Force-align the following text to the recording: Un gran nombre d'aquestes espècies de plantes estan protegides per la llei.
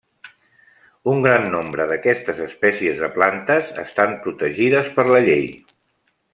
Un 1.11 1.21
gran 1.25 1.45
nombre 1.55 1.85
d'aquestes 1.91 2.41
espècies 2.47 3.03
de 3.05 3.11
plantes 3.19 3.71
estan 3.87 4.19
protegides 4.27 4.93
per 4.99 5.07
la 5.15 5.25
llei. 5.31 5.49